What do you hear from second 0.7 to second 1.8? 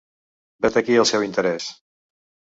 aquí el seu interès.